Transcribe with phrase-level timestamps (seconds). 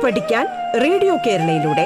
[0.00, 0.44] പാട്ട് പഠിക്കാൻ
[0.82, 1.84] റേഡിയോ കേരളയിലൂടെ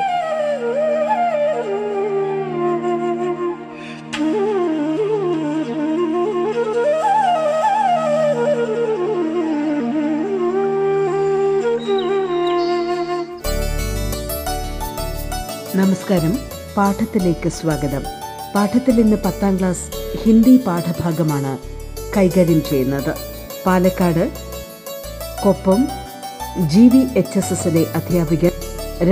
[15.81, 16.35] നമസ്കാരം
[16.77, 18.05] പാഠത്തിലേക്ക് സ്വാഗതം
[18.57, 19.87] പാഠത്തിൽ ഇന്ന് പത്താം ക്ലാസ്
[20.25, 21.55] ഹിന്ദി പാഠഭാഗമാണ്
[22.19, 23.13] കൈകാര്യം ചെയ്യുന്നത്
[23.67, 24.25] Palakkad
[25.47, 25.81] Koppam
[26.73, 28.55] G V H S എസിലെ അധ്യാപികൻ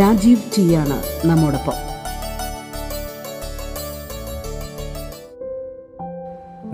[0.00, 0.98] രാജീവ് ടിയാണ്
[1.30, 1.76] നമ്മോടൊപ്പം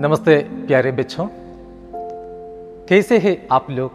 [0.03, 0.33] नमस्ते
[0.69, 1.23] प्यारे बच्चों
[2.89, 3.91] कैसे हैं आप लोग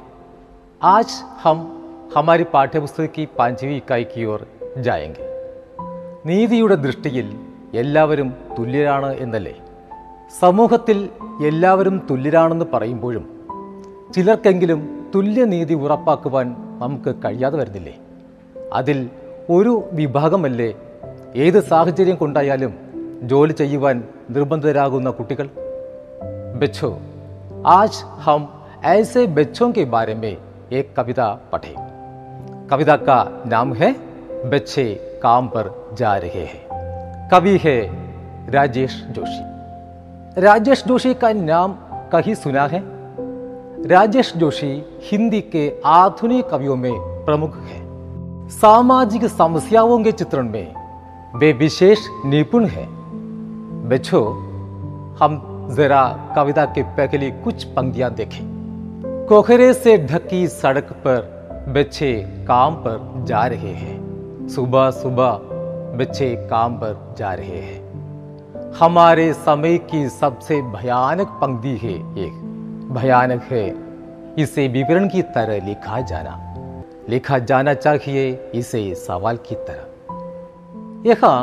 [0.95, 1.09] आज
[1.43, 1.59] हम
[2.17, 4.41] हमारी പാഠ്യപുസ്തക की പാഞ്ചവി ഇക്കായിക്ക് ഓർ
[4.87, 5.27] ജായെങ്കിൽ
[6.31, 7.29] നീതിയുടെ ദൃഷ്ടിയിൽ
[7.83, 9.55] എല്ലാവരും തുല്യരാണ് എന്നല്ലേ
[10.43, 10.99] സമൂഹത്തിൽ
[11.51, 13.25] എല്ലാവരും തുല്യരാണെന്ന് പറയുമ്പോഴും
[14.17, 14.83] ചിലർക്കെങ്കിലും
[15.15, 16.47] तुल््य नीति ഉറപ്പാക്കുകവൻ
[16.83, 17.91] നമുക്ക് കഴിയാതെ വരുന്നില്ല.
[18.79, 18.99] адിൽ
[19.57, 20.69] ഒരു വിഭാഗമല്ലേ
[21.45, 22.73] ഏത് സാഹചര്യം കൊണ്ടയാലും
[23.31, 23.97] ജോലി ചെയ്യുവാൻ
[24.35, 25.47] നിർബന്ധിതരാകുന്ന കുട്ടികൾ.
[26.63, 26.91] വെച്ചോ.
[27.79, 27.93] આજ
[28.25, 28.41] हम
[28.95, 30.33] ऐसे बच्चों के बारे में
[30.79, 31.73] एक कविता पढ़े.
[32.71, 33.19] कविता का
[33.53, 33.91] नाम है
[34.53, 34.85] बच्चे
[35.25, 35.65] काम पर
[36.01, 36.63] जा रहे हैं.
[37.33, 37.77] कवि है
[38.57, 39.45] राजेश जोशी.
[40.47, 41.77] राजेश जोशी का नाम
[42.15, 42.81] कहीं सुना है?
[43.91, 44.67] राजेश जोशी
[45.05, 45.61] हिंदी के
[45.93, 46.93] आधुनिक कवियों में
[47.25, 47.81] प्रमुख है
[48.57, 52.01] सामाजिक समस्याओं के चित्रण में वे विशेष
[52.35, 52.87] निपुण हैं
[53.89, 54.21] बेचो
[55.23, 55.41] हम
[55.77, 56.03] जरा
[56.37, 58.43] कविता के पहली कुछ पंक्तियां देखें
[59.29, 62.13] कोखरे से ढकी सड़क पर बच्चे
[62.49, 65.33] काम पर जा रहे हैं सुबह सुबह
[66.05, 71.95] बच्चे काम पर जा रहे हैं हमारे समय की सबसे भयानक पंक्ति है
[72.27, 72.51] एक
[72.95, 73.65] भयानक है
[74.43, 76.39] इसे विवरण की तरह लिखा जाना
[77.11, 78.25] लिखा जाना चाहिए
[78.61, 81.37] इसे सवाल की तरह यहां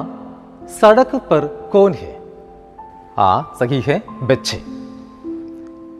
[0.79, 2.13] सड़क पर कौन है
[3.25, 4.01] आ सही है
[4.31, 4.59] बच्चे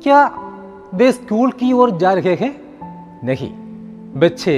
[0.03, 0.19] क्या
[0.99, 2.51] वे स्कूल की ओर जा रहे हैं
[3.29, 3.49] नहीं
[4.25, 4.55] बच्चे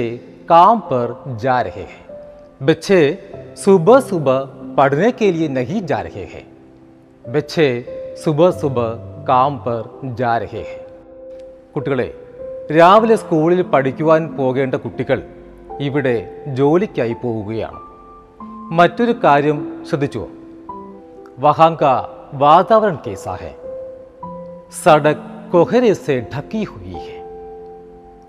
[0.48, 3.00] काम पर जा रहे हैं बच्चे
[3.64, 4.38] सुबह सुबह
[4.76, 6.44] पढ़ने के लिए नहीं जा रहे हैं
[7.34, 7.66] बच्चे
[8.24, 9.82] सुबह सुबह കാം പേർ
[10.18, 10.62] ജാരഹേ
[11.74, 12.06] കുട്ടികളെ
[12.76, 15.18] രാവിലെ സ്കൂളിൽ പഠിക്കുവാൻ പോകേണ്ട കുട്ടികൾ
[15.88, 16.14] ഇവിടെ
[16.58, 17.80] ജോലിക്കായി പോവുകയാണ്
[18.78, 20.24] മറ്റൊരു കാര്യം ശ്രദ്ധിച്ചോ
[21.44, 21.84] വഹാങ്ക
[22.42, 23.52] വാതാവരൺ കേസാ ഹെ
[24.82, 27.18] സടക് കൊഹരെ സെ ഢക്കി ഹുയി ഹെ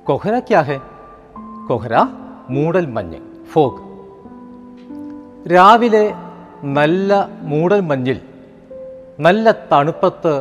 [0.09, 0.35] കൊഹര
[1.69, 1.93] കൊഹര
[2.55, 3.21] മൂടൽ മഞ്ഞ്
[3.53, 3.81] ഫോഗ്
[5.53, 6.05] രാവിലെ
[6.77, 7.11] നല്ല
[7.51, 8.19] മൂടൽ മഞ്ഞിൽ
[9.25, 10.33] നല്ല തണുപ്പത്ത്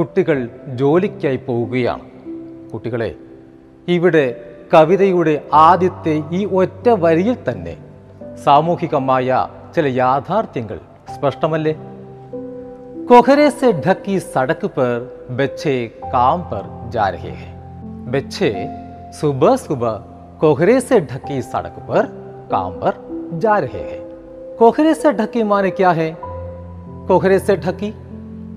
[0.00, 0.38] കുട്ടികൾ
[0.80, 2.04] ജോലിക്കായി പോവുകയാണ്
[2.70, 3.08] കുട്ടികളെ
[3.94, 4.24] ഇവിടെ
[4.74, 5.34] കവിതയുടെ
[5.68, 7.74] ആദ്യത്തെ ഈ ഒറ്റ വരിയിൽ തന്നെ
[8.46, 9.28] സാമൂഹികമായ
[9.74, 10.78] ചില യാഥാർത്ഥ്യങ്ങൾ
[11.14, 11.72] സ്പഷ്ടമല്ലേ
[13.08, 14.90] കൊഹരേസെ से സടക്ക് सड़क पर
[15.38, 15.72] बच्चे
[16.14, 16.62] काम पर
[16.96, 17.52] जा रहे हैं
[18.14, 18.50] बच्चे
[19.20, 19.94] सुबह सुबह
[20.42, 20.42] പേർ
[20.82, 22.02] കാം ढकी सड़क पर
[22.52, 22.94] काम पर
[23.44, 23.82] जा रहे
[26.00, 26.14] हैं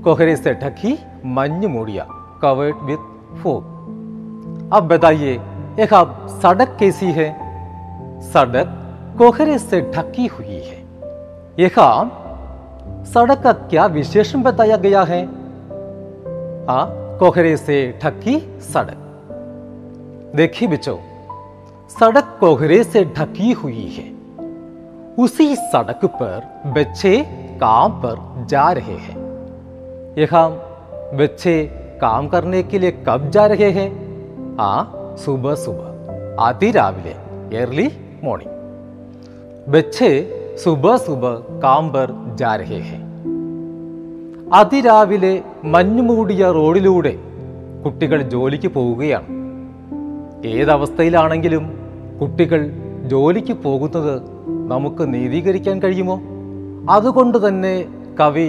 [0.03, 0.91] कोहरे से ढकी
[1.35, 2.03] मंज मूड़िया
[2.41, 3.03] कवर्ड विथ
[3.41, 5.33] फोग अब बताइए
[5.83, 7.27] एक अब सड़क कैसी है
[8.33, 8.73] सड़क
[9.17, 10.77] कोहरे से ढकी हुई है
[11.59, 11.79] यह
[13.13, 15.21] सड़क का क्या विशेषण बताया गया है
[16.77, 16.83] आ
[17.23, 18.37] कोहरे से ढकी
[18.73, 20.99] सड़क देखिए बिचो
[21.99, 24.09] सड़क कोहरे से ढकी हुई है
[25.23, 27.17] उसी सड़क पर बच्चे
[27.63, 29.21] काम पर जा रहे हैं
[30.17, 30.49] यहाँ
[31.19, 31.53] बच्चे
[32.01, 33.91] काम करने के लिए कब जा रहे हैं
[34.65, 34.71] ആ
[35.21, 35.77] സുബ സുബ
[36.47, 37.13] അതിരാവിലെ
[37.59, 37.85] ഏർലി
[38.25, 38.57] മോർണിംഗ്
[39.73, 40.09] ബച്ചെ
[40.63, 41.23] സുബ സുബ
[41.63, 42.09] കാമ്പർ
[42.41, 42.97] ജാരഹേ ഹെ
[44.59, 45.33] അതിരാവിലെ
[45.75, 47.13] മഞ്ഞുമൂടിയ റോഡിലൂടെ
[47.85, 49.29] കുട്ടികൾ ജോലിക്ക് പോവുകയാണ്
[50.53, 51.65] ഏതവസ്ഥയിലാണെങ്കിലും
[52.21, 52.63] കുട്ടികൾ
[53.13, 54.15] ജോലിക്ക് പോകുന്നത്
[54.73, 56.17] നമുക്ക് നീതീകരിക്കാൻ കഴിയുമോ
[56.97, 57.75] അതുകൊണ്ട് തന്നെ
[58.21, 58.47] കവി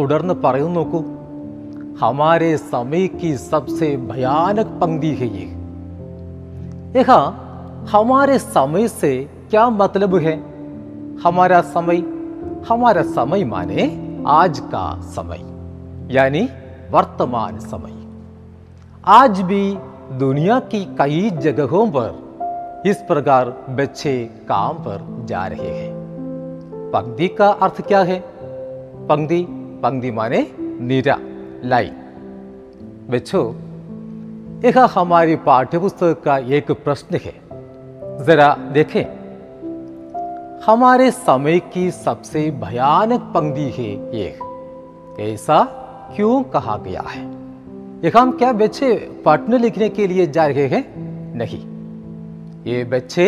[0.00, 1.00] തുടർന്ന് പറയുന്നു നോക്കൂ
[2.02, 5.46] हमारे समय की सबसे भयानक पंक्ति है ये
[6.94, 7.18] देखा
[7.94, 9.10] हमारे समय से
[9.50, 10.34] क्या मतलब है
[11.24, 11.98] हमारा समय
[12.70, 13.84] हमारा समय माने
[14.38, 14.84] आज का
[15.18, 15.42] समय
[16.16, 16.42] यानी
[16.96, 17.94] वर्तमान समय
[19.18, 19.62] आज भी
[20.24, 22.10] दुनिया की कई जगहों पर
[22.92, 23.44] इस प्रकार
[23.80, 24.14] बच्चे
[24.52, 24.98] काम पर
[25.32, 25.90] जा रहे हैं
[26.94, 28.18] पंक्ति का अर्थ क्या है
[29.10, 29.42] पंक्ति
[29.82, 30.40] पंक्ति माने
[30.90, 31.14] നിര
[31.72, 31.88] लाई
[33.12, 33.42] बच्चों
[34.64, 37.32] यह हमारी पाठ्य पुस्तक का एक प्रश्न है
[38.28, 38.46] जरा
[38.76, 39.04] देखें
[40.66, 43.90] हमारे समय की सबसे भयानक पंक्ति है
[44.20, 44.28] ये
[45.32, 45.60] ऐसा
[46.16, 47.22] क्यों कहा गया है
[48.04, 48.90] यह हम क्या बच्चे
[49.26, 50.84] पढ़ने लिखने के लिए जा रहे हैं
[51.42, 51.62] नहीं
[52.72, 53.26] ये बच्चे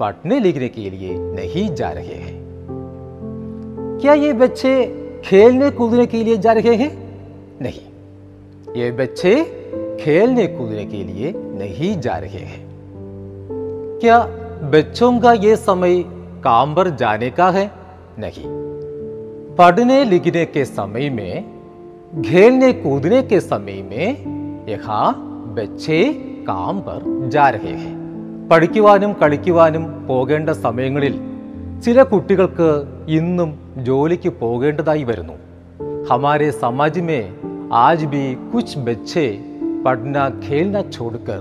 [0.00, 2.36] पढ़ने लिखने के लिए नहीं जा रहे हैं
[4.00, 4.74] क्या ये बच्चे
[5.24, 6.90] खेलने कूदने के लिए जा रहे हैं
[7.62, 9.32] नहीं ये बच्चे
[10.02, 12.66] खेलने कूदने के लिए नहीं जा रहे हैं
[14.00, 14.18] क्या
[14.72, 16.02] बच्चों का यह समय
[16.44, 17.70] काम पर जाने का है
[18.24, 18.44] नहीं
[19.56, 25.12] पढ़ने लिखने के समय में खेलने कूदने के समय में यहां
[25.54, 26.02] बच्चे
[26.48, 27.02] काम पर
[27.38, 27.96] जा रहे हैं
[28.50, 29.82] പഠിക്കുവാനും കളിക്കുവാനും
[30.64, 30.86] समय
[31.84, 32.68] ചില കുട്ടികൾക്ക്
[33.18, 33.50] ഇന്നും
[33.88, 35.36] ജോലിക്ക് പോകേണ്ടതായി വരുന്നു
[36.08, 37.04] ഹമാരെ സമാജ്
[37.86, 38.22] ആജ് ബി
[38.52, 39.28] കുച്ച് ബച്ചേ
[39.86, 41.40] പഠന ഖേൽന ഛോഡ്കർ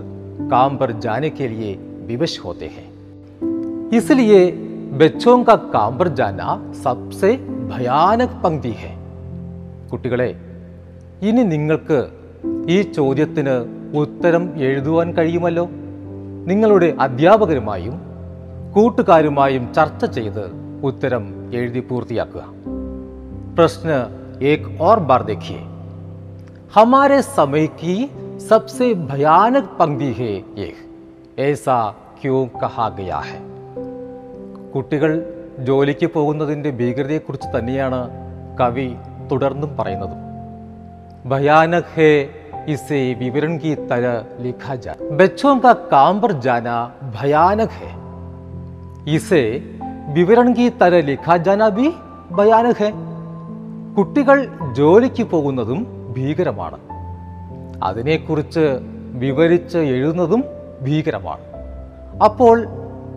[0.51, 1.69] काम पर जाने के लिए
[2.09, 2.85] विवश होते हैं
[3.97, 4.37] इसलिए
[4.99, 6.39] ബച്ചോം കാ കാമ്പർ ജാന
[6.83, 7.31] സബ്സെ
[7.71, 8.91] ഭയാനക് പങ്ക്തി ഹെ
[9.91, 10.29] കുട്ടികളെ
[11.27, 11.97] ഇനി നിങ്ങൾക്ക്
[12.75, 13.55] ഈ ചോദ്യത്തിന്
[14.03, 15.65] ഉത്തരം എഴുതുവാൻ കഴിയുമല്ലോ
[16.51, 17.97] നിങ്ങളുടെ അധ്യാപകരുമായും
[18.75, 20.45] കൂട്ടുകാരുമായും ചർച്ച ചെയ്ത്
[20.89, 21.25] ഉത്തരം
[21.59, 22.43] എഴുതി പൂർത്തിയാക്കുക
[23.57, 23.89] പ്രശ്ന
[24.51, 25.61] ഏക് ഓർ ബാർ देखिए
[26.75, 27.93] हमारे समय की
[28.49, 30.31] सबसे भयानक पंक्ति है
[30.61, 30.69] ये
[31.49, 31.77] ऐसा
[32.19, 32.87] क्यों कहा
[34.75, 35.11] കുട്ടികൾ
[35.67, 37.99] ജോലിക്ക് പോകുന്നതിൻ്റെ ഭീകരതയെക്കുറിച്ച് തന്നെയാണ്
[38.59, 38.85] കവി
[39.29, 40.15] തുടർന്നും പറയുന്നത്
[41.31, 42.09] ഭയാനക് ഹേ
[42.73, 44.05] ഇസേ വിവരൺ കി തര
[44.45, 46.67] ലിഖാ ജാ ബച്ചോം കാ കാം ജാന
[47.17, 47.89] ഭയാനക് ഹേ
[49.15, 49.43] ഇസെ
[50.15, 51.85] വിവരണം കി തര ലിഖാ ജനാബി
[52.37, 52.87] ഭയാനക്
[53.97, 54.37] കുട്ടികൾ
[54.79, 55.79] ജോലിക്ക് പോകുന്നതും
[56.15, 56.79] ഭീകരമാണ്
[57.89, 58.65] അതിനെക്കുറിച്ച്
[59.23, 60.41] വിവരിച്ച് എഴുതുന്നതും
[60.87, 61.45] ഭീകരമാണ്
[62.27, 62.57] അപ്പോൾ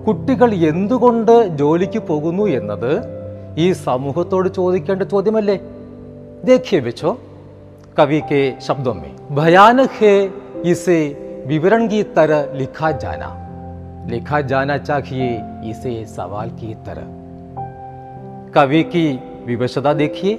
[0.07, 2.93] കുട്ടികൾ എന്തുകൊണ്ട് ജോലിക്ക് പോകുന്നു എന്നത്
[3.65, 5.59] ഈ സമൂഹത്തോട് ചോദിക്കേണ്ട ചോദ്യമല്ലേ
[6.51, 7.13] ദേഖ്യ വെച്ചോ
[7.99, 10.15] കവി കെ ശബ്ദമേ ഭയാനക് ഹേ
[10.75, 11.01] ഇസേ
[11.53, 13.23] വിവരൺ കി തര ലിഖാ ജാന
[14.09, 15.29] लिखा जाना चाहिए
[15.71, 17.19] इसे सवाल की तरह
[18.55, 19.07] कवि की
[19.47, 20.35] विवशता देखिए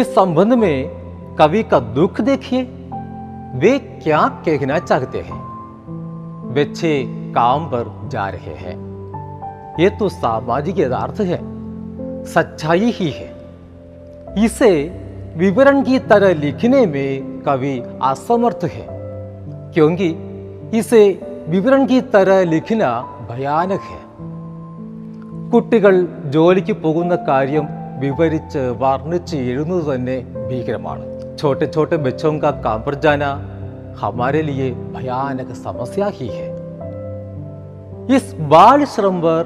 [0.00, 2.62] इस संबंध में कवि का दुख देखिए
[3.60, 5.44] वे क्या कहना चाहते हैं
[6.56, 6.92] बच्चे
[7.34, 8.74] काम पर जा रहे हैं
[9.80, 11.38] ये तो सामाजिक यदार्थ है
[12.32, 13.34] सच्चाई ही है
[14.44, 14.70] इसे
[15.36, 17.76] विवरण की तरह लिखने में कवि
[18.10, 18.86] असमर्थ है
[19.74, 20.08] क्योंकि
[20.78, 21.02] इसे
[21.48, 22.88] विवरण की तरह लिखना
[23.36, 24.00] भयानक है
[26.34, 27.66] ജോലിക്ക് जोली കാര്യം
[28.04, 28.40] विवरी
[28.82, 31.04] വർണ്ണിച്ച് എഴുതുന്നത്
[31.40, 33.26] छोटे छोटे बच्चों का काम पर जाना
[34.02, 34.66] हमारे लिए
[34.96, 36.46] भयानक समस्या ही है
[38.16, 39.42] इस बाल श्रम पर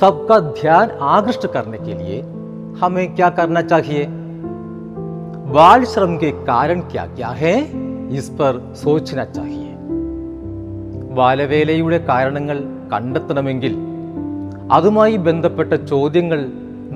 [0.00, 2.16] सबका ध्यान आकृष्ट करने के लिए
[2.80, 4.02] हमें क्या करना चाहिए
[5.58, 7.54] बाल श्रम के कारण क्या क्या है
[8.20, 8.52] इस पर
[8.84, 9.65] सोचना चाहिए
[11.18, 12.58] ബാലവേലയുടെ കാരണങ്ങൾ
[12.92, 13.74] കണ്ടെത്തണമെങ്കിൽ
[14.76, 16.40] അതുമായി ബന്ധപ്പെട്ട ചോദ്യങ്ങൾ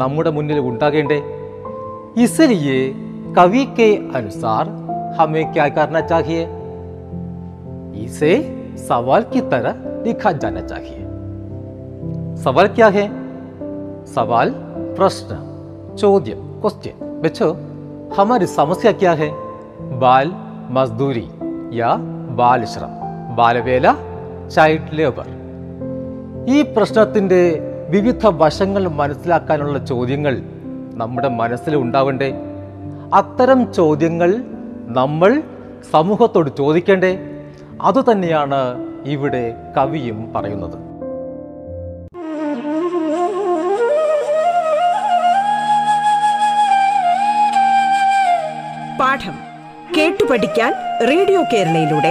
[0.03, 1.19] നമ്മുടെ മുന്നിൽ ഉണ്ടാകേണ്ടേ
[2.25, 2.81] ഇസലിയെ
[3.37, 3.89] കവി കെ
[4.19, 4.65] അനുസാർ
[5.19, 6.45] ഹമേ ക്യാ കർണ ചാഹിയെ
[8.07, 8.33] ഇസെ
[8.89, 9.67] സവാൽ കി തര
[10.07, 11.03] ലിഖാ ജാന ചാഹിയെ
[12.45, 13.07] സവാൽ ക്യാ ഹെ
[14.17, 14.49] സവാൽ
[14.99, 15.33] പ്രശ്ന
[16.03, 17.49] ചോദ്യം ക്വസ്റ്റ്യൻ ബച്ചോ
[18.19, 19.31] ഹമാരി സമസ്യ ക്യാ ഹെ
[20.05, 20.31] ബാൽ
[20.77, 21.27] മസ്ദൂരി
[21.81, 21.91] യാ
[22.39, 22.95] ബാലിശ്രം
[23.41, 23.89] ബാലവേല
[24.55, 25.27] ചൈൽഡ് ലേബർ
[26.57, 27.41] ഈ പ്രശ്നത്തിൻ്റെ
[27.95, 30.35] വിവിധ വശങ്ങൾ മനസ്സിലാക്കാനുള്ള ചോദ്യങ്ങൾ
[31.01, 32.29] നമ്മുടെ മനസ്സിൽ ഉണ്ടാവണ്ടേ
[33.21, 34.31] അത്തരം ചോദ്യങ്ങൾ
[35.01, 35.31] നമ്മൾ
[35.95, 37.13] സമൂഹത്തോട് ചോദിക്കണ്ടേ
[37.89, 38.61] അതുതന്നെയാണ്
[39.15, 39.45] ഇവിടെ
[39.77, 40.79] കവിയും പറയുന്നത്
[49.03, 49.37] പാഠം
[49.97, 50.73] കേട്ടു പഠിക്കാൻ
[51.11, 52.11] റേഡിയോ കേരളയിലൂടെ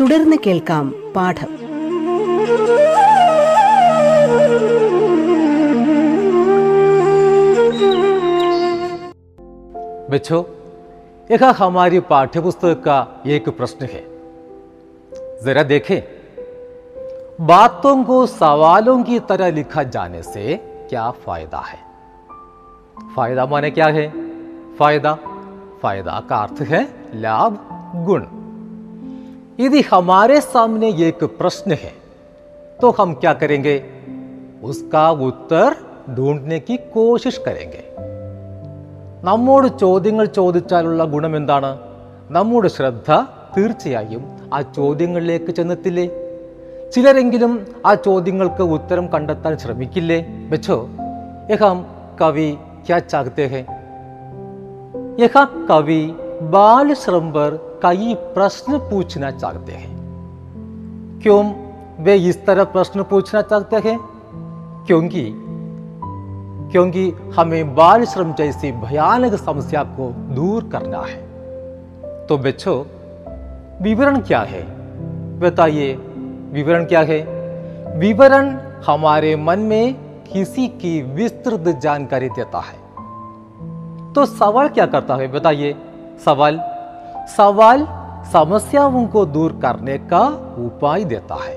[0.00, 0.86] തുടർന്ന് കേൾക്കാം
[1.16, 1.52] പാഠം
[10.12, 10.38] बच्चों
[11.30, 12.94] यह हमारी पाठ्यपुस्तक का
[13.34, 14.00] एक प्रश्न है
[15.46, 15.98] जरा देखें
[17.50, 20.44] बातों को सवालों की तरह लिखा जाने से
[20.92, 21.78] क्या फायदा है
[23.18, 24.06] फायदा माने क्या है
[24.80, 25.12] फायदा
[25.84, 26.82] फायदा का अर्थ है
[27.28, 27.52] लाभ
[28.08, 28.22] गुण
[29.60, 31.92] यदि हमारे सामने एक प्रश्न है
[32.80, 33.72] तो हम क्या करेंगे
[34.70, 35.76] उसका उत्तर
[36.18, 37.82] ढूंढने की कोशिश करेंगे
[39.28, 41.70] നമ്മോട് ചോദ്യങ്ങൾ ചോദിച്ചാലുള്ള ഗുണം എന്താണ്
[42.36, 43.08] നമ്മുടെ ശ്രദ്ധ
[43.54, 44.20] തീർച്ചയായും
[44.56, 46.04] ആ ചോദ്യങ്ങളിലേക്ക് ചെന്നെത്തില്ലേ
[46.94, 47.52] ചിലരെങ്കിലും
[47.88, 50.18] ആ ചോദ്യങ്ങൾക്ക് ഉത്തരം കണ്ടെത്താൻ ശ്രമിക്കില്ലേ
[50.52, 50.76] വെച്ചോ
[51.52, 51.80] യഹാം
[52.20, 52.46] കവി
[52.88, 55.36] ക്യാച്ചാകത്തേഹേ ചാകത്തെ യഹ
[55.72, 56.00] കവി
[56.54, 57.50] ബാലശ്രംബർ
[57.82, 59.96] कई प्रश्न पूछना चाहते हैं
[61.22, 61.42] क्यों
[62.04, 63.98] वे इस तरह प्रश्न पूछना चाहते हैं
[64.86, 65.22] क्योंकि
[66.72, 67.04] क्योंकि
[67.36, 71.16] हमें बाल श्रम जैसी भयानक समस्या को दूर करना है
[72.26, 72.76] तो बच्चों
[73.82, 74.62] विवरण क्या है
[75.40, 75.92] बताइए
[76.52, 77.20] विवरण क्या है
[77.98, 78.50] विवरण
[78.86, 79.94] हमारे मन में
[80.32, 82.76] किसी की विस्तृत जानकारी देता है
[84.14, 85.74] तो सवाल क्या करता है बताइए
[86.24, 86.58] सवाल
[87.36, 87.84] सवाल
[88.32, 90.20] समस्याओं को दूर करने का
[90.66, 91.54] उपाय देता है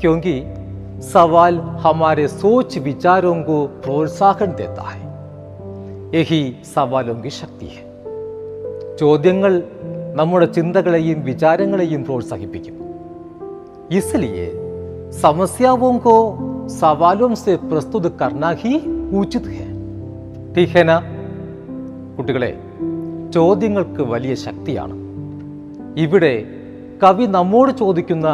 [0.00, 0.32] क्योंकि
[1.12, 5.08] सवाल हमारे सोच विचारों को प्रोत्साहन देता है
[6.18, 6.40] यही
[6.74, 7.84] सवालों की शक्ति है
[9.00, 9.34] चौद्य
[10.20, 11.58] നമ്മുടെ ചിന്തകളെയും विचार
[12.06, 12.76] പ്രോത്സാഹിപ്പിക്കും
[13.98, 14.44] इसलिए
[15.24, 16.12] समस्याओं को
[16.82, 18.72] सवालों से प्रस्तुत करना ही
[19.20, 19.66] उचित है
[20.54, 20.96] ठीक है ना
[22.16, 22.50] കുട്ടികളെ
[23.36, 24.94] ചോദ്യങ്ങൾക്ക് വലിയ ശക്തിയാണ്
[26.04, 26.34] ഇവിടെ
[27.02, 28.28] കവി നമ്മോട് ചോദിക്കുന്ന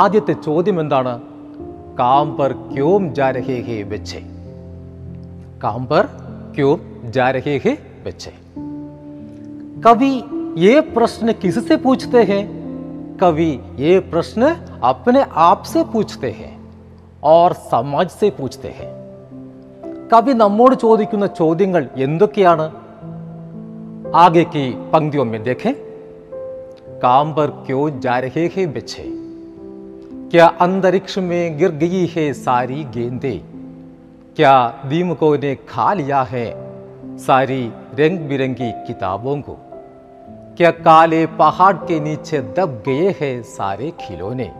[0.00, 1.14] ആദ്യത്തെ ചോദ്യം എന്താണ്
[2.00, 4.20] കാംബർ ക്യൂം जा रहे हैं बच्चे
[5.62, 6.04] കാംബർ
[6.54, 6.68] ക്യൂ
[7.16, 8.32] जा रहे हैं बच्चे
[9.86, 10.12] കവി
[10.64, 12.42] यह प्रश्न किससे पूछते हैं
[13.22, 13.50] कवि
[13.84, 14.42] यह प्रश्न
[14.92, 16.52] अपने आप से पूछते हैं
[17.34, 18.90] और समाज से पूछते हैं
[20.12, 22.64] കവി നമ്മോട് ചോദിക്കുന്ന ചോദ്യങ്ങൾ എന്തൊക്കെയാണ്
[24.16, 24.62] आगे की
[24.92, 25.72] पंक्तियों में देखें
[27.02, 29.02] काम पर क्यों जा रहे हैं बिछे
[30.30, 33.30] क्या अंतरिक्ष में गिर गई है सारी गेंदे
[34.36, 34.54] क्या
[34.90, 36.46] दीमकों ने खा लिया है
[37.26, 37.60] सारी
[37.98, 39.56] रंग बिरंगी किताबों को
[40.56, 44.50] क्या काले पहाड़ के नीचे दब गए हैं सारे खिलौने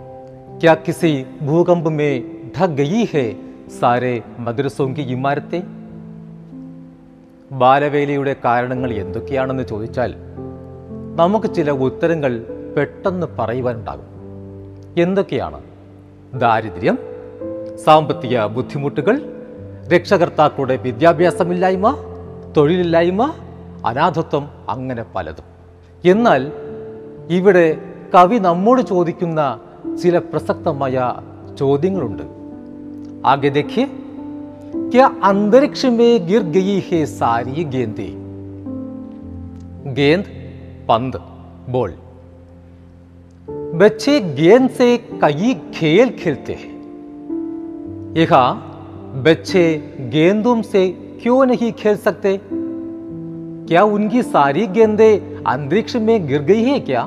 [0.61, 1.13] क्या किसी
[1.49, 2.23] भूकंप में
[2.57, 3.27] ढक गई है
[3.81, 5.61] सारे मदरसों की इमारतें
[7.63, 10.11] ബാലവേലിയുടെ കാരണങ്ങൾ എന്തൊക്കെയാണെന്ന് ചോദിച്ചാൽ
[11.21, 12.33] നമുക്ക് ചില ഉത്തരങ്ങൾ
[12.75, 14.09] പെട്ടെന്ന് പറയുവാനുണ്ടാകും
[15.05, 15.59] എന്തൊക്കെയാണ്
[16.43, 16.97] ദാരിദ്ര്യം
[17.87, 19.17] സാമ്പത്തിക ബുദ്ധിമുട്ടുകൾ
[19.93, 21.89] രക്ഷകർത്താക്കളുടെ വിദ്യാഭ്യാസമില്ലായ്മ
[22.57, 23.25] തൊഴിലില്ലായ്മ
[23.91, 25.47] അനാഥത്വം അങ്ങനെ പലതും
[26.13, 26.43] എന്നാൽ
[27.39, 27.67] ഇവിടെ
[28.15, 29.41] കവി നമ്മോട് ചോദിക്കുന്ന
[30.03, 30.97] ചില പ്രസക്തമായ
[31.61, 32.25] ചോദ്യങ്ങളുണ്ട്
[33.31, 33.85] ആകെ ദേഖ്യേ
[34.93, 38.07] क्या अंतरिक्ष में गिर गई है सारी गेंदे
[39.97, 40.25] गेंद
[40.89, 41.17] पंद
[41.73, 41.93] बॉल
[43.83, 44.87] बच्चे गेंद से
[45.25, 46.71] कई खेल खेलते हैं
[48.21, 48.49] यहाँ
[49.27, 49.63] बच्चे
[50.15, 50.87] गेंदों से
[51.23, 55.09] क्यों नहीं खेल सकते क्या उनकी सारी गेंदे
[55.55, 57.03] अंतरिक्ष में गिर गई है क्या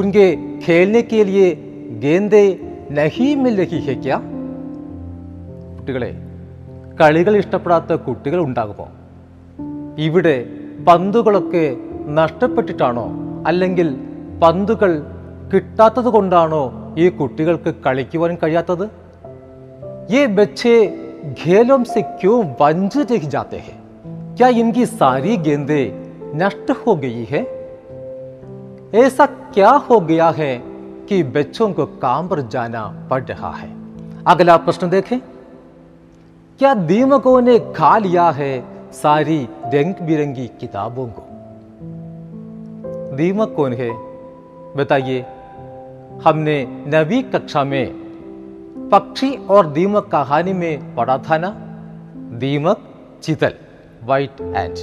[0.00, 0.26] उनके
[0.66, 1.54] खेलने के लिए
[2.06, 2.42] गेंदे
[3.00, 6.10] नहीं मिल रही है क्या कुटिकड़े
[7.00, 8.96] ಕಳಿಕಲ್ ಇಷ್ಟಪಡಾತ ಕುತ್ತಿಗಳು ಉണ്ടാಬಹುದು
[10.06, 10.36] ಇവിടെ
[10.88, 11.62] ಪಂದುಗಳಕ್ಕೆ
[12.18, 13.04] ನಾಷ್ಟೆಟ್ಟಿಟಾನೋ
[13.48, 13.84] ಅಲ್ಲೇಂಗೆ
[14.42, 14.98] ಪಂದುಗಳು
[15.52, 16.62] ಕಿಟಾತದೊಂಡಾನೋ
[17.04, 18.82] ಈ ಕುತ್ತಿಗಳಿಗೆ ಕಳಿಕಿವರನ್ ಕಳಿಯಾತದ
[20.18, 20.72] ಈ ಬಚ್ಚೆ
[21.42, 23.74] ಗೇಲೋಂ ಸೆ ಕ್ಯೋ ಬಂಜ್ ರಹ್ ಜಾತೆ ಹೇ
[24.38, 25.80] ಕ್ಯಾ ಇನ್ಕಿ ಸಾರಿ ಗೇಂದೆ
[26.40, 27.42] ನಾಷ್ಟ್ ಹೋ ಗಯಿ ಹೈ
[29.02, 29.24] ಏಸಾ
[29.56, 30.52] ಕ್ಯಾ ಹೋ ಗಯಾ ಹೈ
[31.10, 33.70] ಕಿ ಬಚ್ಚೋಂ ಕೋ ಕಾಮ್ ಪರ್ ಜಾನಾ ಪಡ್ ರಹಾ ಹೈ
[34.32, 35.18] ಅಗಲ ಪ್ರಶ್ನೆ ದೇಖೇ
[36.60, 38.52] क्या दीमकों ने खा लिया है
[38.92, 39.36] सारी
[39.74, 41.22] रंग बिरंगी किताबों को
[43.16, 43.88] दीमक कौन है
[44.82, 45.20] बताइए
[46.24, 46.56] हमने
[46.94, 47.94] नवी कक्षा में
[48.92, 51.50] पक्षी और दीमक कहानी में पढ़ा था ना
[52.44, 52.82] दीमक
[53.22, 53.54] चितल
[54.10, 54.76] वाइट एंड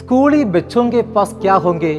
[0.00, 1.94] स्कूली बच्चों के पास क्या होंगे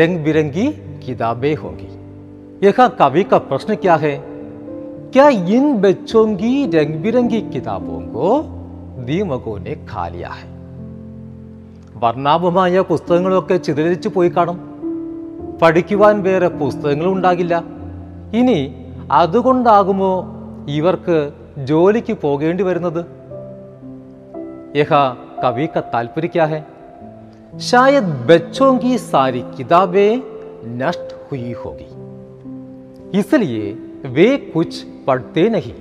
[0.00, 0.66] रंग बिरंगी
[1.06, 4.16] किताबें होंगी यह कवि का प्रश्न क्या है
[5.14, 8.30] क्या इन बच्चों की रंग बिरंगी किताबों को
[9.06, 10.52] दीमकों ने खा लिया है
[12.04, 14.56] വർണ്ണാഭമായ പുസ്തകങ്ങളൊക്കെ ചിതലിച്ചു പോയി കാണും
[15.60, 17.54] പഠിക്കുവാൻ വേറെ പുസ്തകങ്ങളും ഉണ്ടാകില്ല
[18.40, 18.56] ഇനി
[19.20, 20.10] അതുകൊണ്ടാകുമോ
[20.78, 21.16] ഇവർക്ക്
[21.68, 23.00] ജോലിക്ക് പോകേണ്ടി വരുന്നത്
[24.80, 24.92] യഹ
[25.44, 26.48] കവി ക താൽപര്യ
[28.30, 30.08] ബച്ചോങ്കി സാരി കിതാബേ
[30.82, 31.86] നഷ്ട് ഹുയി नष्ट
[33.22, 33.64] ഇസലിയെ
[34.16, 35.72] വേ കുച്ച് पढ़ते नहीं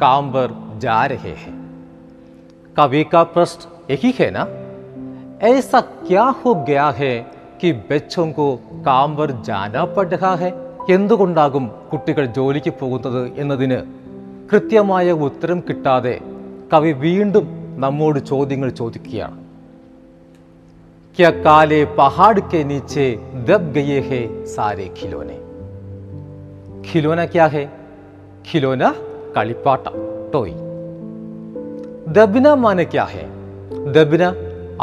[0.00, 0.50] काम पर
[0.82, 1.54] जा रहे हैं
[2.76, 4.44] कवि का प्रश्न यही है ना
[5.48, 7.14] ऐसा क्या हो गया है
[7.60, 8.46] कि बच्चों को
[8.86, 10.52] काम पर जाना पड़ रहा है
[10.94, 13.78] എന്തുകൊണ്ടാകും കുട്ടികൾ ജോലിക്ക് പോകുന്നത് എന്നതിന്
[14.50, 16.12] കൃത്യമായ ഉത്തരം കിട്ടാതെ
[16.72, 17.46] കവി വീണ്ടും
[17.84, 19.38] നമ്മോട് ചോദ്യങ്ങൾ ചോദിക്കുകയാണ്
[21.16, 23.04] क्या काले पहाड़ के नीचे
[23.48, 24.18] दब गए है
[24.54, 25.36] सारे खिलौने
[26.88, 27.46] खिलौना क्या
[28.48, 28.88] खिलौना
[29.36, 29.90] कलिपाटा
[30.32, 30.50] टॉय
[32.18, 33.22] दबिना माने क्या है
[33.94, 34.28] दबिना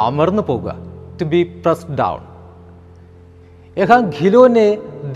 [0.06, 0.74] आमरन पोगा
[1.20, 2.26] टू बी प्रेस डाउन
[3.82, 4.66] यहां खिलौने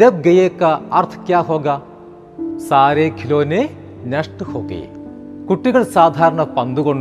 [0.02, 1.76] दब गए का अर्थ क्या होगा
[2.70, 3.60] सारे खिलौने
[4.14, 4.86] नष्ट हो गए
[5.50, 6.94] कुटिक साधारण पंदो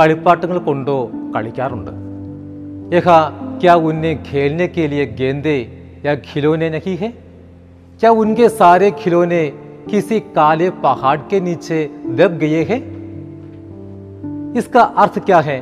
[0.00, 0.98] कलिपाटो
[1.36, 1.68] कलिका
[3.62, 5.56] क्या उन्हें खेलने के लिए गेंदे
[6.06, 7.10] या खिलौने नहीं है
[8.00, 9.40] क्या उनके सारे खिलौने
[9.90, 11.84] किसी काले पहाड़ के नीचे
[12.16, 12.80] दब गए हैं
[14.58, 15.60] इसका अर्थ क्या है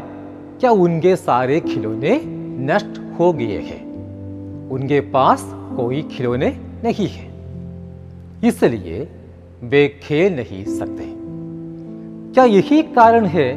[0.61, 2.21] क्या उनके सारे खिलौने
[2.73, 3.81] नष्ट हो गए हैं
[4.77, 5.45] उनके पास
[5.77, 6.49] कोई खिलौने
[6.85, 7.29] नहीं है
[8.49, 8.99] इसलिए
[9.75, 11.05] वे खेल नहीं सकते
[12.35, 13.49] क्या यही कारण है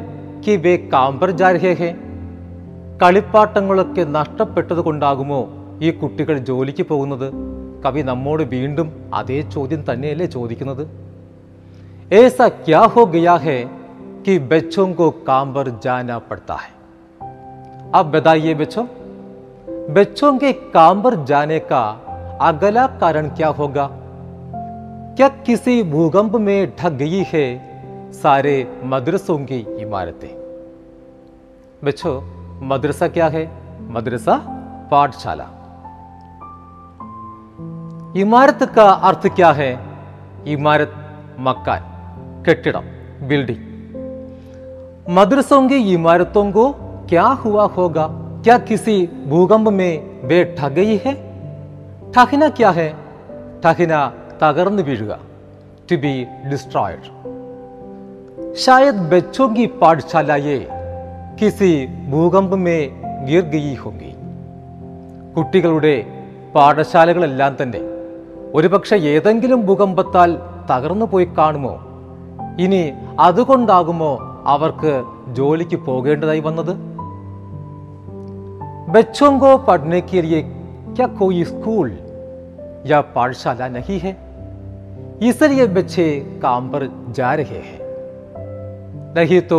[0.44, 1.94] कि वे काम पर जा रहे हैं
[3.00, 4.82] कलिपाटे നഷ്ടപ്പെട്ടത്
[5.86, 6.72] ई कुछ जोली
[7.84, 8.58] कवि नमोड़ वी
[9.18, 10.58] अद चौदह ते चोद
[14.24, 18.82] कि बच्चों को काम पर जाना पड़ता है अब बताइए बेचो
[19.98, 21.80] बच्चों के काम पर जाने का
[22.48, 23.88] अगला कारण क्या होगा
[25.16, 27.44] क्या किसी भूकंप में ढक गई है
[28.22, 28.54] सारे
[28.94, 30.32] मदरसों की इमारतें
[31.84, 32.14] बच्चों
[32.74, 33.46] मदरसा क्या है
[33.94, 34.36] मदरसा
[34.90, 35.44] पाठशाला
[38.16, 39.70] इमारत का अर्थ क्या है
[40.56, 40.92] इमारत
[41.48, 41.86] मक्कन
[42.46, 42.84] ಕಟ್ಟడం
[43.30, 43.64] బిల్డింగ్
[45.16, 46.64] మద్రసوں గే ఇమారతుంగో
[47.10, 48.04] క్యా హువా హోగా
[48.44, 48.94] క్యా కసి
[49.32, 49.88] భూగంబ మే
[50.30, 51.14] బెఠ గయీ హై
[52.14, 52.86] ఠకినా క్యా హై
[53.64, 53.98] ఠకినా
[54.42, 55.18] తగర్న వీడుగా
[55.90, 56.12] టు బి
[56.52, 57.06] డిస్ట్రాయ్డ్
[58.64, 60.58] షాయద్ బచోగి పార్చాలాయే
[61.40, 61.72] కసి
[62.14, 62.78] భూగంబ మే
[63.30, 64.12] గిర్ గయీ హోంగి
[65.36, 65.96] కుట్టిగలడే
[66.56, 67.72] పార్చాలగలల్లన్ తం
[68.58, 70.30] ഒരുപക്ഷേ ഏതെങ്കിലും ഗുമ്പത്താൽ
[70.70, 71.74] തغرന്നു പോയി കാണുമോ
[72.64, 72.80] ഇനി
[73.26, 74.10] ಅದുണ്ടാകുമോ
[74.54, 74.92] അവർക്ക്
[75.38, 76.74] ജോലിക്ക് പോകേണ്ടതായി വന്നതു
[78.94, 80.40] വെച്ചോൻകോ പഠനേക്കറിയേ
[80.98, 81.88] ക്യാ കോയി സ്കൂൾ
[82.90, 84.12] യാ पाठशाला नाही है
[85.28, 86.06] इसलिए बच्चे
[86.44, 86.82] काम पर
[87.16, 87.80] जा रहे हैं
[89.16, 89.58] नहीं तो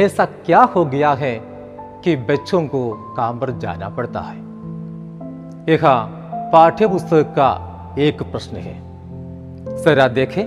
[0.00, 1.34] ऐसा क्या हो गया है
[2.04, 2.80] कि बच्चों को
[3.18, 4.38] काम पर जाना पड़ता है
[5.72, 5.94] यह का
[6.54, 7.50] पाठ्यपुस्तक का
[8.06, 10.44] एक प्रश्न है सर आप देखें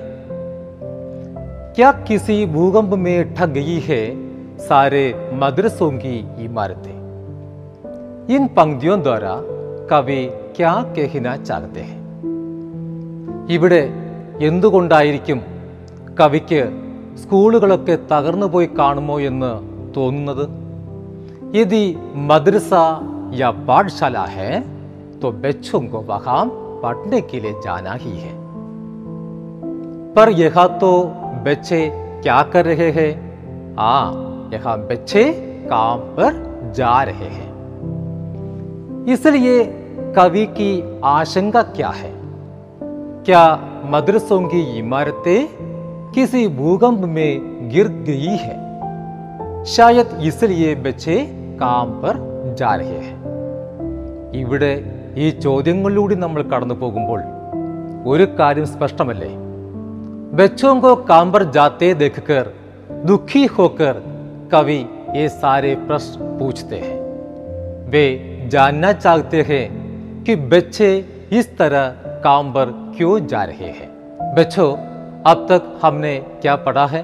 [1.76, 4.00] क्या किसी भूकंप में ठग गई है
[4.68, 5.04] सारे
[5.44, 6.96] मदरसों की इमारतें
[8.36, 9.36] इन पंक्तियों द्वारा
[9.92, 10.22] കവി
[10.56, 11.84] ക്യാ കെഹിന ചാകത്തെ
[13.56, 13.80] ഇവിടെ
[14.48, 15.40] എന്തുകൊണ്ടായിരിക്കും
[16.18, 16.60] കവിക്ക്
[17.22, 19.52] സ്കൂളുകളൊക്കെ തകർന്നു പോയി കാണുമോ എന്ന്
[19.98, 20.44] തോന്നുന്നത്
[21.62, 21.82] യദി
[22.32, 22.72] മദ്രസ
[23.44, 24.52] യാ പാഠശാല ഹെ
[25.24, 26.48] തോ ബച്ചോ കോ വഹാം
[26.82, 28.34] पढ़ने के लिए जाना ही है
[30.16, 30.92] पर यह तो
[31.48, 31.80] बच्चे
[32.26, 33.10] क्या कर रहे हैं
[33.80, 34.06] हाँ
[34.54, 35.24] यह बच्चे
[35.72, 36.40] काम पर
[36.78, 37.46] जा रहे हैं
[39.14, 39.58] इसलिए
[40.18, 40.72] कवि की
[41.16, 42.12] आशंका क्या है
[43.30, 43.44] क्या
[43.94, 45.56] मदरसों की इमारतें
[46.16, 47.32] किसी भूकंप में
[47.72, 48.56] गिर गई है
[49.76, 51.18] शायद इसलिए बच्चे
[51.64, 52.26] काम पर
[52.64, 53.16] जा रहे हैं
[54.40, 54.72] ഇവിടെ
[55.24, 57.22] ഈ ചോദ്യങ്ങളിലൂടെ നമ്മൾ കടന്നു പോകുമ്പോൾ
[58.12, 59.32] ഒരു കാര്യം സ്പഷ്ടമല്ലേ
[60.38, 62.48] ബച്ചോം കോ കാമ്പർ ജാത്തേ ദേഖക്കർ
[63.12, 63.98] ദുഃഖി ഹോക്കർ
[64.56, 64.80] കവി
[65.18, 66.96] ये सारे प्रश्न पूछते हैं
[67.94, 68.02] वे
[68.54, 69.64] जानना चाहते हैं
[70.26, 70.90] कि बच्चे
[71.40, 71.86] इस तरह
[72.26, 73.90] काम पर क्यों जा रहे हैं
[74.38, 74.66] बच्चो
[75.32, 76.14] अब तक हमने
[76.46, 77.04] क्या पढ़ा है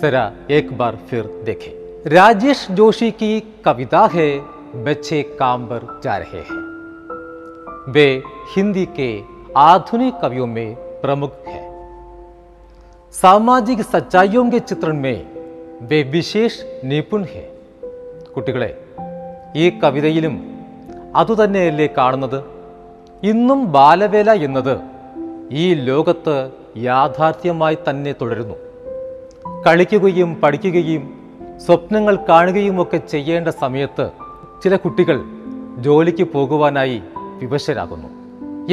[0.00, 0.24] जरा
[0.56, 1.72] एक बार फिर देखें
[2.18, 3.32] राजेश जोशी की
[3.68, 4.30] कविता है
[4.88, 6.62] बच्चे काम पर जा रहे हैं
[7.94, 8.04] वे
[8.54, 9.06] हिंदी के
[9.56, 10.68] आधुनिक कवियों में
[11.02, 11.64] प्रमुख हैं
[13.20, 15.12] സാമാജിക के चित्रण ചിത്രമേ
[15.90, 17.44] वे വിശേഷ് നിപുൺ ഹെ
[18.34, 18.68] കുട്ടികളെ
[19.62, 20.34] ഈ കവിതയിലും
[21.20, 22.36] അതുതന്നെയല്ലേ കാണുന്നത്
[23.32, 24.74] ഇന്നും ബാലവേല എന്നത്
[25.64, 26.36] ഈ ലോകത്ത്
[26.88, 28.56] യാഥാർത്ഥ്യമായി തന്നെ തുടരുന്നു
[29.68, 31.04] കളിക്കുകയും പഠിക്കുകയും
[31.66, 34.08] സ്വപ്നങ്ങൾ കാണുകയും ഒക്കെ ചെയ്യേണ്ട സമയത്ത്
[34.64, 35.20] ചില കുട്ടികൾ
[35.86, 36.98] ജോലിക്ക് പോകുവാനായി
[37.42, 38.08] വിവശരാകുന്നു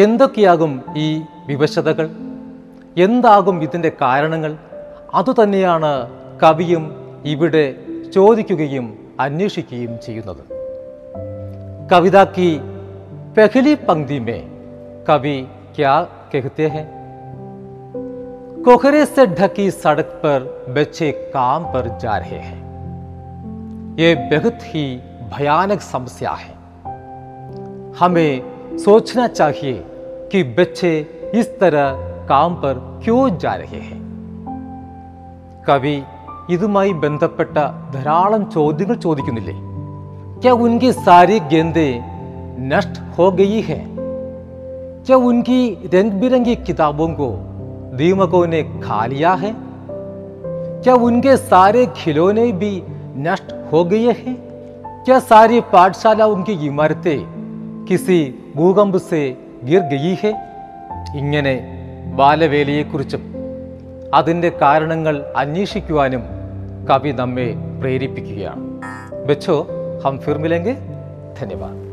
[0.06, 0.72] എന്തൊക്കെയാകും
[1.06, 1.08] ഈ
[1.50, 2.06] വിവശതകൾ
[3.06, 4.52] എന്താകും ഇതിൻ്റെ കാരണങ്ങൾ
[5.20, 5.92] അതുതന്നെയാണ്
[6.44, 6.84] കവിയും
[7.34, 7.66] ഇവിടെ
[8.16, 8.86] ചോദിക്കുകയും
[9.26, 10.44] അന്വേഷിക്കുകയും ചെയ്യുന്നത്
[11.92, 12.50] കവിതാക്കി
[13.38, 14.40] പെഹലി പങ്ക്തിമേ
[15.10, 15.38] കവി
[15.78, 15.96] ക്യാ
[16.32, 16.84] कहते हैं
[18.66, 20.38] कोहरे से ढकी सड़क पर
[20.76, 22.60] बच्चे काम पर जा रहे हैं
[24.02, 24.58] ये बेहद
[25.34, 26.52] भयानक समस्या है
[28.00, 28.30] हमें
[28.84, 29.74] सोचना चाहिए
[30.32, 30.94] कि बच्चे
[31.40, 31.92] इस तरह
[32.30, 34.02] काम पर क्यों जा रहे हैं
[35.68, 35.94] कवि
[36.56, 37.56] इतना ബന്ധപ്പെട്ട
[37.96, 39.56] धारा चौदह ചോദിക്കുന്നില്ലേ
[40.42, 41.88] क्या उनकी सारी गेंदे
[42.72, 43.78] नष्ट हो गई है
[45.06, 45.60] क्या उनकी
[45.94, 47.28] रंग बिरंगी किताबों को
[48.00, 49.52] दीमकों ने खा लिया है
[50.84, 52.72] क्या उनके सारे खिलौने भी
[53.28, 54.36] नष्ट हो गए हैं
[55.06, 57.20] क्या सारी पाठशाला उनकी इमारतें
[57.90, 58.20] किसी
[58.58, 59.22] ഭൂകമ്പുസെ
[59.70, 60.32] ഗീർഗീഹെ
[61.22, 61.54] ഇങ്ങനെ
[62.20, 63.24] ബാലവേലയെക്കുറിച്ചും
[64.20, 66.24] അതിൻ്റെ കാരണങ്ങൾ അന്വേഷിക്കുവാനും
[66.90, 67.48] കവി നമ്മെ
[67.80, 68.62] പ്രേരിപ്പിക്കുകയാണ്
[69.30, 69.56] വെച്ചോ
[70.04, 70.78] ഹം ഫിർമിലെങ്കിൽ
[71.40, 71.84] ധന്യവാദ്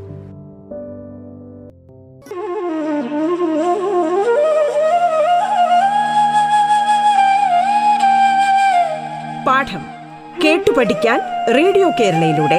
[9.49, 9.83] പാഠം
[10.43, 11.19] കേട്ടു പഠിക്കാൻ
[11.57, 12.59] റേഡിയോ കേരളയിലൂടെ